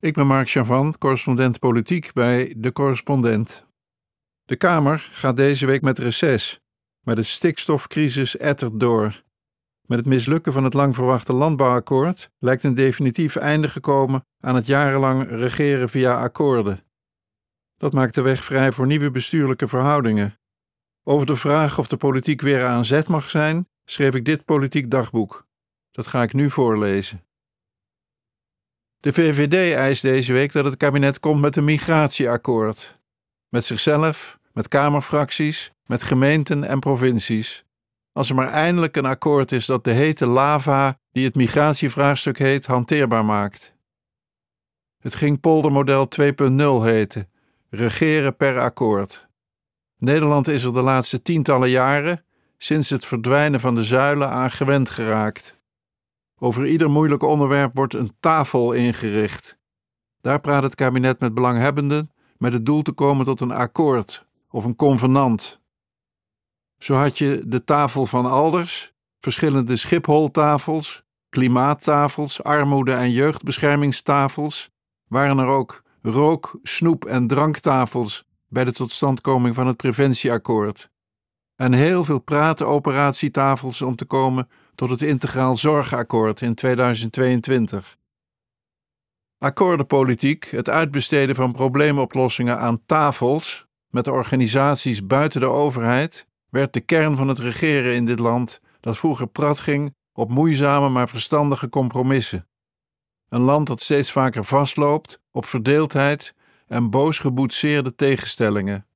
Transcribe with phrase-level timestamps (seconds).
[0.00, 3.66] Ik ben Mark Chavan, correspondent politiek bij De Correspondent.
[4.44, 6.60] De Kamer gaat deze week met reces,
[7.00, 9.22] maar de stikstofcrisis ettert door.
[9.86, 14.66] Met het mislukken van het lang verwachte landbouwakkoord lijkt een definitief einde gekomen aan het
[14.66, 16.84] jarenlang regeren via akkoorden.
[17.76, 20.38] Dat maakt de weg vrij voor nieuwe bestuurlijke verhoudingen.
[21.02, 24.90] Over de vraag of de politiek weer aan zet mag zijn, schreef ik dit politiek
[24.90, 25.46] dagboek.
[25.90, 27.25] Dat ga ik nu voorlezen.
[29.06, 32.98] De VVD eist deze week dat het kabinet komt met een migratieakkoord.
[33.48, 37.64] Met zichzelf, met kamerfracties, met gemeenten en provincies.
[38.12, 42.66] Als er maar eindelijk een akkoord is dat de hete lava, die het migratievraagstuk heet,
[42.66, 43.74] hanteerbaar maakt.
[44.98, 46.26] Het ging poldermodel 2.0
[46.82, 47.30] heten,
[47.70, 49.28] regeren per akkoord.
[49.98, 52.24] Nederland is er de laatste tientallen jaren,
[52.58, 55.55] sinds het verdwijnen van de zuilen, aan gewend geraakt.
[56.38, 59.58] Over ieder moeilijk onderwerp wordt een tafel ingericht.
[60.20, 64.64] Daar praat het kabinet met belanghebbenden met het doel te komen tot een akkoord of
[64.64, 65.60] een convenant.
[66.78, 74.70] Zo had je de tafel van Alders, verschillende Schipholtafels, klimaattafels, armoede- en jeugdbeschermingstafels,
[75.08, 80.90] waren er ook rook-, snoep- en dranktafels bij de totstandkoming van het preventieakkoord.
[81.56, 87.96] En heel veel praten-operatietafels om te komen tot het Integraal Zorgakkoord in 2022.
[89.38, 96.80] Akkoordenpolitiek, het uitbesteden van probleemoplossingen aan tafels met de organisaties buiten de overheid, werd de
[96.80, 101.68] kern van het regeren in dit land dat vroeger prat ging op moeizame maar verstandige
[101.68, 102.48] compromissen.
[103.28, 106.34] Een land dat steeds vaker vastloopt op verdeeldheid
[106.66, 108.86] en boos geboetseerde tegenstellingen.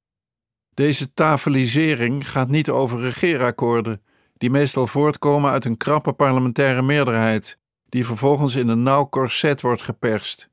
[0.75, 4.03] Deze tafelisering gaat niet over regeerakkoorden,
[4.37, 9.83] die meestal voortkomen uit een krappe parlementaire meerderheid, die vervolgens in een nauw corset wordt
[9.83, 10.51] geperst.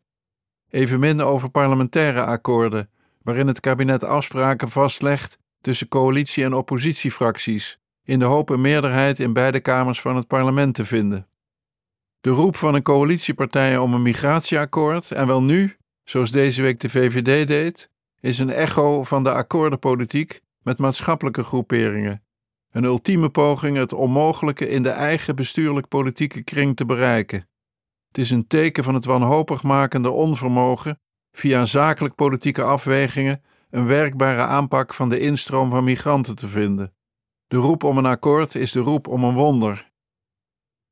[0.70, 2.90] Evenmin over parlementaire akkoorden,
[3.22, 9.34] waarin het kabinet afspraken vastlegt tussen coalitie- en oppositiefracties, in de hoop een meerderheid in
[9.34, 11.28] beide kamers van het parlement te vinden.
[12.22, 16.90] De roep van een coalitiepartij om een migratieakkoord, en wel nu, zoals deze week de
[16.90, 22.24] VVD deed, is een echo van de akkoordenpolitiek met maatschappelijke groeperingen,
[22.72, 27.50] een ultieme poging het onmogelijke in de eigen bestuurlijk-politieke kring te bereiken.
[28.08, 31.00] Het is een teken van het wanhopig makende onvermogen
[31.32, 36.94] via zakelijk-politieke afwegingen een werkbare aanpak van de instroom van migranten te vinden.
[37.48, 39.92] De roep om een akkoord is de roep om een wonder.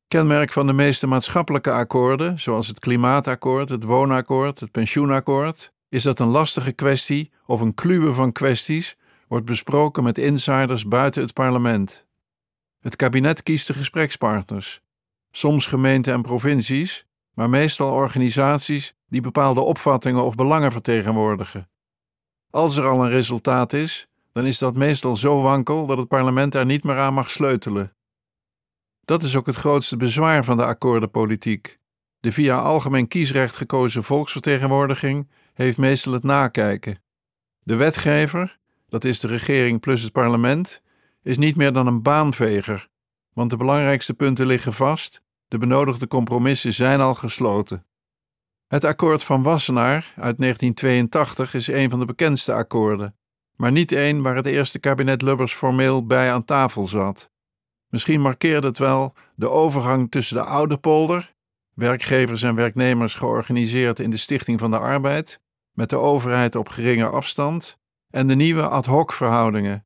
[0.07, 6.19] Kenmerk van de meeste maatschappelijke akkoorden, zoals het klimaatakkoord, het woonakkoord, het pensioenakkoord, is dat
[6.19, 8.97] een lastige kwestie of een kluwe van kwesties
[9.27, 12.05] wordt besproken met insiders buiten het parlement.
[12.79, 14.81] Het kabinet kiest de gesprekspartners,
[15.31, 21.69] soms gemeenten en provincies, maar meestal organisaties die bepaalde opvattingen of belangen vertegenwoordigen.
[22.49, 26.55] Als er al een resultaat is, dan is dat meestal zo wankel dat het parlement
[26.55, 27.95] er niet meer aan mag sleutelen.
[29.01, 31.79] Dat is ook het grootste bezwaar van de akkoordenpolitiek.
[32.25, 37.01] De via algemeen kiesrecht gekozen volksvertegenwoordiging heeft meestal het nakijken.
[37.63, 40.81] De wetgever, dat is de regering plus het parlement,
[41.23, 42.89] is niet meer dan een baanveger,
[43.33, 47.85] want de belangrijkste punten liggen vast, de benodigde compromissen zijn al gesloten.
[48.67, 53.15] Het akkoord van Wassenaar uit 1982 is een van de bekendste akkoorden,
[53.55, 57.31] maar niet één waar het eerste kabinet Lubbers formeel bij aan tafel zat.
[57.89, 61.34] Misschien markeerde het wel de overgang tussen de oude polder,
[61.75, 65.39] werkgevers en werknemers georganiseerd in de Stichting van de Arbeid,
[65.71, 67.77] met de overheid op geringe afstand,
[68.09, 69.85] en de nieuwe ad hoc verhoudingen.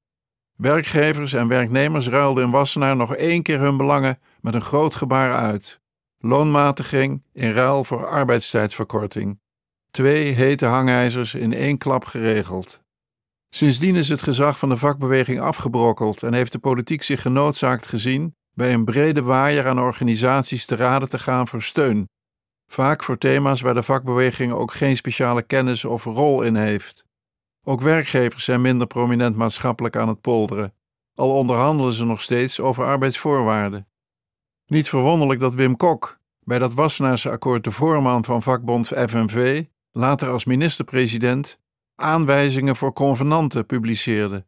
[0.55, 5.35] Werkgevers en werknemers ruilden in Wassenaar nog één keer hun belangen met een groot gebaar
[5.35, 5.79] uit.
[6.17, 9.39] Loonmatiging in ruil voor arbeidstijdverkorting.
[9.91, 12.81] Twee hete hangijzers in één klap geregeld.
[13.49, 18.35] Sindsdien is het gezag van de vakbeweging afgebrokkeld en heeft de politiek zich genoodzaakt gezien
[18.59, 22.09] bij een brede waaier aan organisaties te raden te gaan voor steun,
[22.65, 27.05] vaak voor thema's waar de vakbeweging ook geen speciale kennis of rol in heeft.
[27.63, 30.73] Ook werkgevers zijn minder prominent maatschappelijk aan het polderen,
[31.15, 33.87] al onderhandelen ze nog steeds over arbeidsvoorwaarden.
[34.65, 40.29] Niet verwonderlijk dat Wim Kok, bij dat Wassenaarse akkoord de voorman van vakbond FNV, later
[40.29, 41.59] als minister-president,
[41.95, 44.45] aanwijzingen voor convenanten publiceerde.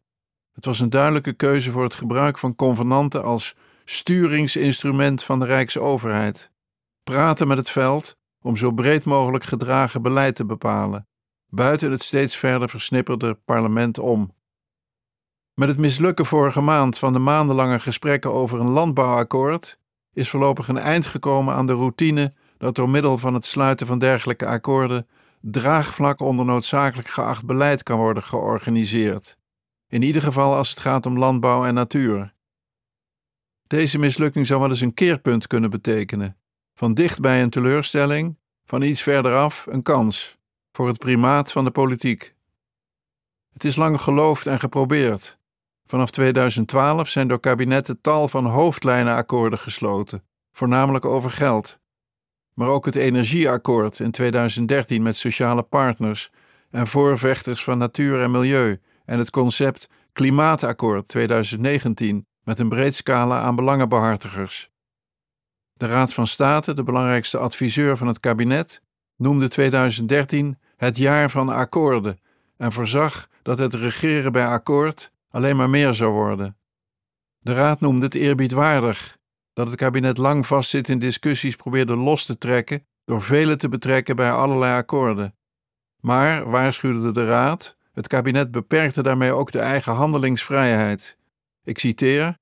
[0.51, 3.55] Het was een duidelijke keuze voor het gebruik van convenanten als
[3.85, 6.51] sturingsinstrument van de Rijksoverheid.
[7.03, 11.05] Praten met het veld om zo breed mogelijk gedragen beleid te bepalen
[11.51, 14.33] buiten het steeds verder versnipperde parlement om.
[15.53, 19.79] Met het mislukken vorige maand van de maandenlange gesprekken over een landbouwakkoord
[20.13, 23.99] is voorlopig een eind gekomen aan de routine dat door middel van het sluiten van
[23.99, 25.07] dergelijke akkoorden
[25.41, 29.37] draagvlak onder noodzakelijk geacht beleid kan worden georganiseerd.
[29.87, 32.33] In ieder geval als het gaat om landbouw en natuur.
[33.71, 36.37] Deze mislukking zou wel eens een keerpunt kunnen betekenen.
[36.75, 40.37] Van dichtbij een teleurstelling, van iets verderaf een kans
[40.71, 42.35] voor het primaat van de politiek.
[43.53, 45.39] Het is lang geloofd en geprobeerd.
[45.85, 51.79] Vanaf 2012 zijn door kabinetten tal van hoofdlijnenakkoorden gesloten, voornamelijk over geld.
[52.53, 56.31] Maar ook het energieakkoord in 2013 met sociale partners
[56.69, 63.41] en voorvechters van natuur en milieu en het concept Klimaatakkoord 2019 met een breed scala
[63.41, 64.69] aan belangenbehartigers.
[65.73, 68.81] De Raad van State, de belangrijkste adviseur van het kabinet,
[69.15, 72.19] noemde 2013 het jaar van akkoorden
[72.57, 76.57] en voorzag dat het regeren bij akkoord alleen maar meer zou worden.
[77.39, 79.17] De Raad noemde het eerbiedwaardig
[79.53, 84.15] dat het kabinet lang vastzit in discussies probeerde los te trekken door velen te betrekken
[84.15, 85.35] bij allerlei akkoorden.
[85.99, 91.17] Maar, waarschuwde de Raad, het kabinet beperkte daarmee ook de eigen handelingsvrijheid.
[91.63, 92.37] Ik citeer: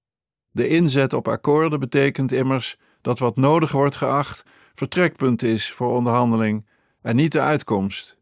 [0.52, 4.44] De inzet op akkoorden betekent immers dat wat nodig wordt geacht
[4.74, 6.68] vertrekpunt is voor onderhandeling
[7.02, 8.18] en niet de uitkomst.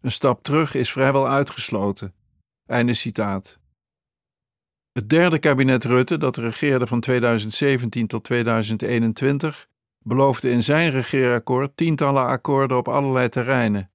[0.00, 2.14] Een stap terug is vrijwel uitgesloten.
[2.66, 3.58] Einde citaat.
[4.92, 12.26] Het derde kabinet Rutte, dat regeerde van 2017 tot 2021, beloofde in zijn regeerakkoord tientallen
[12.26, 13.90] akkoorden op allerlei terreinen.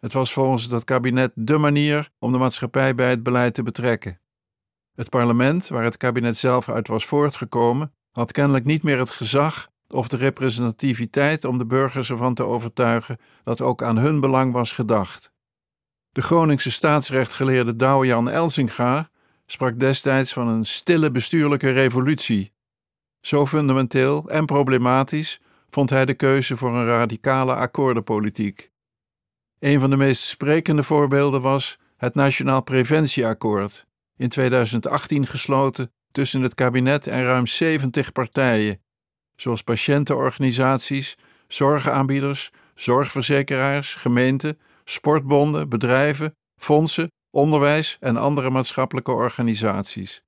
[0.00, 4.20] Het was volgens dat kabinet dé manier om de maatschappij bij het beleid te betrekken.
[5.00, 9.70] Het parlement, waar het kabinet zelf uit was voortgekomen, had kennelijk niet meer het gezag
[9.88, 14.72] of de representativiteit om de burgers ervan te overtuigen dat ook aan hun belang was
[14.72, 15.32] gedacht.
[16.10, 19.10] De Groningse staatsrechtgeleerde Douwe-Jan Elsinga
[19.46, 22.52] sprak destijds van een stille bestuurlijke revolutie.
[23.20, 28.70] Zo fundamenteel en problematisch vond hij de keuze voor een radicale akkoordenpolitiek.
[29.58, 33.88] Een van de meest sprekende voorbeelden was het Nationaal Preventieakkoord,
[34.20, 38.82] in 2018 gesloten tussen het kabinet en ruim 70 partijen,
[39.36, 41.16] zoals patiëntenorganisaties,
[41.48, 50.22] zorgaanbieders, zorgverzekeraars, gemeenten, sportbonden, bedrijven, fondsen, onderwijs en andere maatschappelijke organisaties.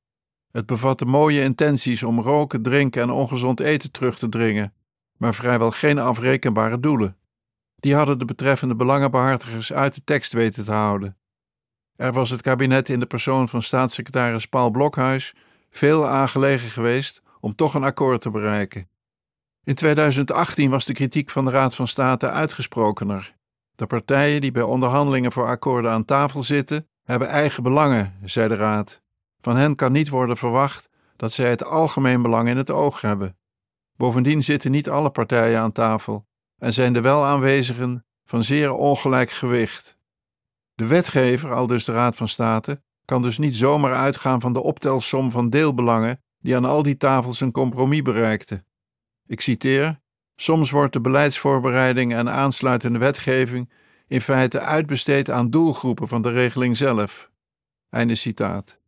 [0.50, 4.74] Het bevatte mooie intenties om roken, drinken en ongezond eten terug te dringen,
[5.18, 7.16] maar vrijwel geen afrekenbare doelen.
[7.76, 11.16] Die hadden de betreffende belangenbehartigers uit de tekst weten te houden.
[11.96, 15.34] Er was het kabinet in de persoon van staatssecretaris Paul Blokhuis
[15.70, 18.88] veel aangelegen geweest om toch een akkoord te bereiken.
[19.64, 23.34] In 2018 was de kritiek van de Raad van State uitgesprokener.
[23.74, 28.54] De partijen die bij onderhandelingen voor akkoorden aan tafel zitten, hebben eigen belangen, zei de
[28.54, 29.02] Raad.
[29.40, 33.36] Van hen kan niet worden verwacht dat zij het algemeen belang in het oog hebben.
[33.96, 36.26] Bovendien zitten niet alle partijen aan tafel
[36.58, 39.96] en zijn de wel aanwezigen van zeer ongelijk gewicht.
[40.74, 44.62] De wetgever, al dus de Raad van State, kan dus niet zomaar uitgaan van de
[44.62, 48.66] optelsom van deelbelangen die aan al die tafels een compromis bereikten.
[49.26, 50.00] Ik citeer:
[50.36, 53.72] Soms wordt de beleidsvoorbereiding en aansluitende wetgeving
[54.06, 57.30] in feite uitbesteed aan doelgroepen van de regeling zelf.
[57.88, 58.80] Einde citaat.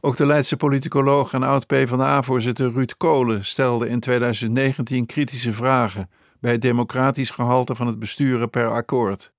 [0.00, 6.62] Ook de Leidse politicoloog en oud-PVDA-voorzitter Ruud Kolen stelde in 2019 kritische vragen bij het
[6.62, 9.32] democratisch gehalte van het besturen per akkoord.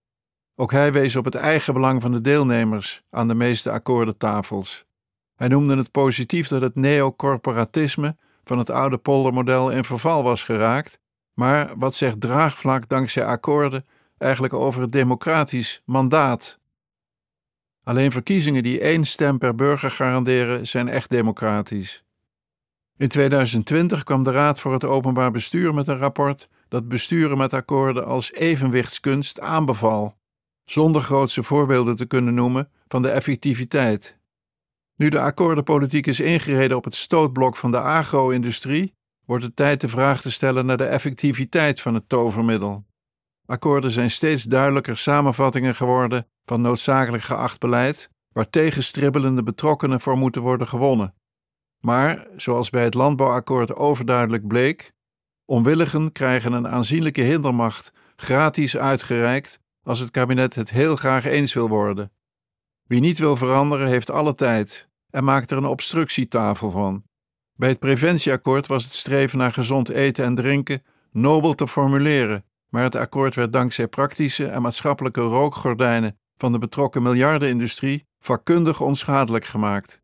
[0.56, 4.86] Ook hij wees op het eigen belang van de deelnemers aan de meeste akkoordentafels.
[5.36, 11.00] Hij noemde het positief dat het neocorporatisme van het oude poldermodel in verval was geraakt,
[11.34, 13.86] maar wat zegt draagvlak dankzij akkoorden
[14.18, 16.60] eigenlijk over het democratisch mandaat?
[17.84, 22.04] Alleen verkiezingen die één stem per burger garanderen zijn echt democratisch.
[22.98, 27.54] In 2020 kwam de Raad voor het Openbaar Bestuur met een rapport dat besturen met
[27.54, 30.18] akkoorden als evenwichtskunst aanbeval,
[30.66, 34.18] zonder grootse voorbeelden te kunnen noemen van de effectiviteit.
[34.96, 38.94] Nu de akkoordenpolitiek is ingereden op het stootblok van de agro-industrie,
[39.26, 42.86] wordt het tijd de vraag te stellen naar de effectiviteit van het tovermiddel.
[43.46, 50.42] Akkoorden zijn steeds duidelijker samenvattingen geworden van noodzakelijk geacht beleid, waar tegenstribbelende betrokkenen voor moeten
[50.42, 51.14] worden gewonnen.
[51.80, 54.94] Maar, zoals bij het landbouwakkoord overduidelijk bleek,
[55.46, 61.68] onwilligen krijgen een aanzienlijke hindermacht gratis uitgereikt als het kabinet het heel graag eens wil
[61.68, 62.12] worden.
[62.84, 67.04] Wie niet wil veranderen, heeft alle tijd en maakt er een obstructietafel van.
[67.56, 72.84] Bij het preventieakkoord was het streven naar gezond eten en drinken nobel te formuleren, maar
[72.84, 80.02] het akkoord werd dankzij praktische en maatschappelijke rookgordijnen van de betrokken miljardenindustrie vakkundig onschadelijk gemaakt.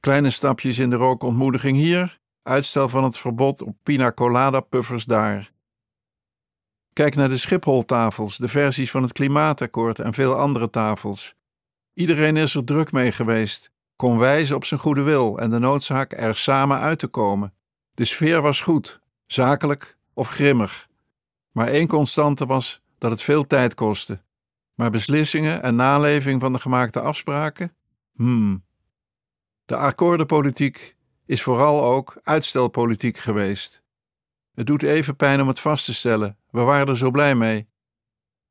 [0.00, 5.52] Kleine stapjes in de rookontmoediging hier, uitstel van het verbod op pina colada puffers daar.
[7.00, 11.34] Kijk naar de Schiphol-tafels, de versies van het Klimaatakkoord en veel andere tafels.
[11.94, 16.12] Iedereen is er druk mee geweest, kon wijzen op zijn goede wil en de noodzaak
[16.12, 17.54] er samen uit te komen.
[17.94, 20.88] De sfeer was goed, zakelijk of grimmig.
[21.52, 24.20] Maar één constante was dat het veel tijd kostte.
[24.74, 27.74] Maar beslissingen en naleving van de gemaakte afspraken?
[28.14, 28.64] Hmm.
[29.64, 33.82] De akkoordenpolitiek is vooral ook uitstelpolitiek geweest.
[34.60, 36.36] Het doet even pijn om het vast te stellen.
[36.50, 37.68] We waren er zo blij mee.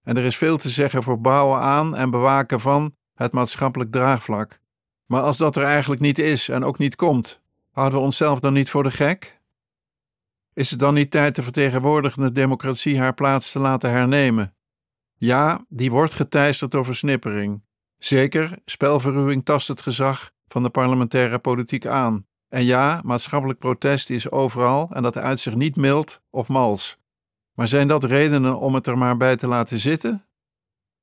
[0.04, 4.60] En er is veel te zeggen voor bouwen aan en bewaken van het maatschappelijk draagvlak.
[5.06, 8.54] Maar als dat er eigenlijk niet is en ook niet komt, houden we onszelf dan
[8.54, 9.42] niet voor de gek?
[10.54, 14.56] Is het dan niet tijd de vertegenwoordigende democratie haar plaats te laten hernemen?
[15.16, 17.63] Ja, die wordt geteisterd door versnippering.
[17.98, 22.28] Zeker, spelverruwing tast het gezag van de parlementaire politiek aan.
[22.50, 26.98] En ja, maatschappelijk protest is overal en dat uit zich niet mild of mals.
[27.53, 30.25] Maar zijn dat redenen om het er maar bij te laten zitten?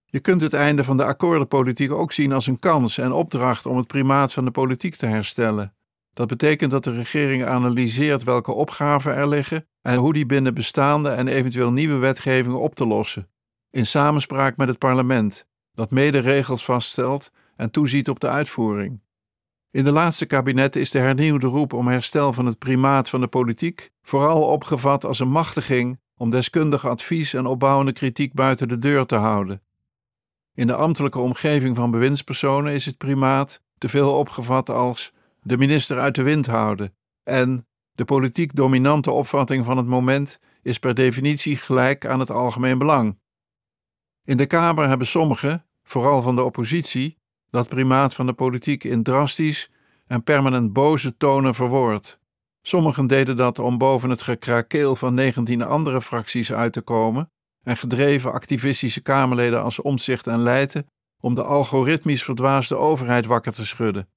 [0.05, 3.77] Je kunt het einde van de akkoordenpolitiek ook zien als een kans en opdracht om
[3.77, 5.75] het primaat van de politiek te herstellen.
[6.13, 11.11] Dat betekent dat de regering analyseert welke opgaven er liggen en hoe die binnen bestaande
[11.11, 13.31] en eventueel nieuwe wetgeving op te lossen,
[13.71, 19.01] in samenspraak met het parlement, dat mede regels vaststelt en toeziet op de uitvoering.
[19.77, 23.27] In de laatste kabinetten is de hernieuwde roep om herstel van het primaat van de
[23.27, 29.07] politiek vooral opgevat als een machtiging om deskundig advies en opbouwende kritiek buiten de deur
[29.07, 29.63] te houden.
[30.55, 35.99] In de ambtelijke omgeving van bewindspersonen is het primaat te veel opgevat als de minister
[35.99, 41.57] uit de wind houden en de politiek dominante opvatting van het moment is per definitie
[41.57, 43.19] gelijk aan het algemeen belang.
[44.25, 47.19] In de Kamer hebben sommigen, vooral van de oppositie,
[47.57, 49.71] dat primaat van de politiek in drastisch
[50.07, 52.19] en permanent boze tonen verwoord.
[52.63, 57.31] Sommigen deden dat om boven het gekrakeel van 19 andere fracties uit te komen
[57.63, 60.87] en gedreven activistische Kamerleden als Omtzigt en Leijten
[61.21, 64.09] om de algoritmisch verdwaasde overheid wakker te schudden,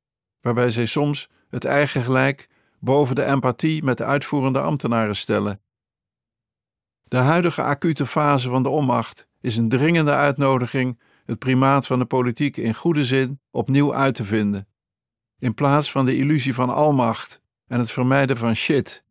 [0.42, 5.62] waarbij zij soms het eigen gelijk boven de empathie met de uitvoerende ambtenaren stellen.
[7.04, 12.06] De huidige acute fase van de onmacht is een dringende uitnodiging het primaat van de
[12.06, 14.68] politiek in goede zin opnieuw uit te vinden.
[15.38, 19.04] In plaats van de illusie van almacht en het vermijden van shit,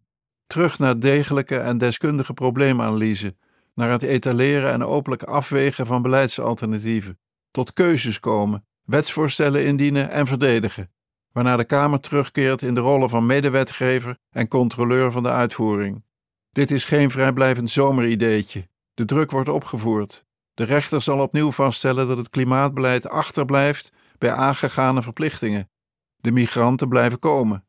[0.46, 3.36] terug naar degelijke en deskundige probleemanalyse,
[3.74, 7.18] naar het etaleren en openlijk afwegen van beleidsalternatieven,
[7.50, 10.90] tot keuzes komen, wetsvoorstellen indienen en verdedigen,
[11.32, 16.04] waarna de Kamer terugkeert in de rollen van medewetgever en controleur van de uitvoering.
[16.50, 18.68] Dit is geen vrijblijvend zomerideetje.
[18.94, 20.26] De druk wordt opgevoerd.
[20.58, 25.70] De rechter zal opnieuw vaststellen dat het klimaatbeleid achterblijft bij aangegane verplichtingen.
[26.16, 27.64] De migranten blijven komen.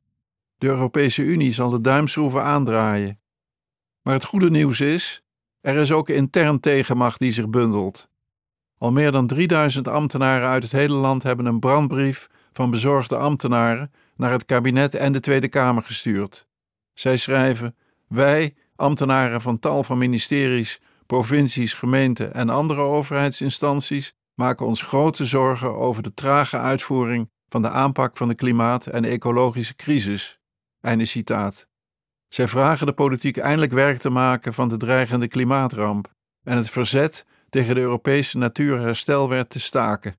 [0.58, 3.20] De Europese Unie zal de duimschroeven aandraaien.
[4.02, 5.24] Maar het goede nieuws is:
[5.62, 8.10] er is ook intern tegenmacht die zich bundelt.
[8.78, 13.92] Al meer dan 3000 ambtenaren uit het hele land hebben een brandbrief van bezorgde ambtenaren
[14.16, 16.48] naar het kabinet en de Tweede Kamer gestuurd.
[16.94, 17.76] Zij schrijven:
[18.08, 20.80] Wij, ambtenaren van tal van ministeries,
[21.10, 27.70] provincies, gemeenten en andere overheidsinstanties maken ons grote zorgen over de trage uitvoering van de
[27.70, 30.40] aanpak van de klimaat- en ecologische crisis.
[30.82, 31.68] Einde citaat.
[32.28, 36.14] Zij vragen de politiek eindelijk werk te maken van de dreigende klimaatramp
[36.44, 40.18] en het verzet tegen de Europese natuurherstelwet te staken.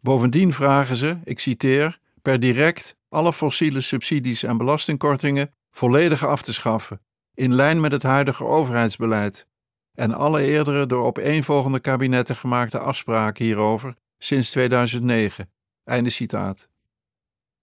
[0.00, 6.52] Bovendien vragen ze, ik citeer, per direct alle fossiele subsidies en belastingkortingen volledig af te
[6.52, 7.00] schaffen,
[7.34, 9.46] in lijn met het huidige overheidsbeleid,
[9.98, 15.50] en alle eerdere door opeenvolgende kabinetten gemaakte afspraken hierover sinds 2009.
[15.84, 16.68] Einde citaat.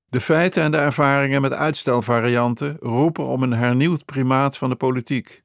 [0.06, 5.44] De feiten en de ervaringen met uitstelvarianten roepen om een hernieuwd primaat van de politiek,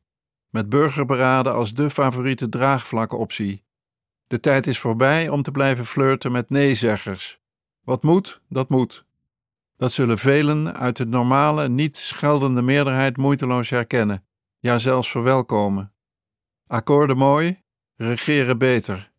[0.49, 3.65] met burgerberaden als de favoriete draagvlakoptie.
[4.27, 7.41] De tijd is voorbij om te blijven flirten met neezeggers.
[7.85, 9.05] Wat moet, dat moet.
[9.77, 14.25] Dat zullen velen uit de normale, niet scheldende meerderheid moeiteloos herkennen,
[14.59, 15.93] ja zelfs verwelkomen.
[16.71, 17.63] Akkoorden mooi,
[17.97, 19.13] regeren beter.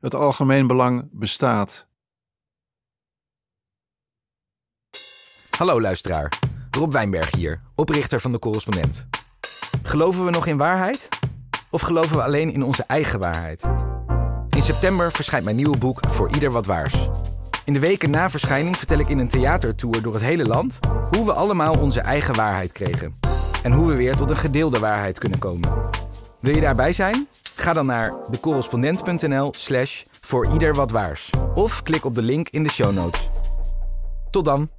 [0.00, 1.86] Het algemeen belang bestaat.
[5.56, 6.38] Hallo luisteraar,
[6.70, 9.08] Rob Wijnberg hier, oprichter van de Correspondent.
[9.82, 11.08] Geloven we nog in waarheid?
[11.70, 13.70] Of geloven we alleen in onze eigen waarheid?
[14.56, 17.08] In september verschijnt mijn nieuwe boek Voor Ieder Wat Waars.
[17.64, 20.78] In de weken na verschijning vertel ik in een theatertour door het hele land
[21.10, 23.14] hoe we allemaal onze eigen waarheid kregen.
[23.62, 25.70] En hoe we weer tot een gedeelde waarheid kunnen komen.
[26.40, 27.28] Wil je daarbij zijn?
[27.54, 31.30] Ga dan naar decorrespondent.nl slash voor ieder wat waars.
[31.54, 33.28] Of klik op de link in de show notes.
[34.30, 34.77] Tot dan!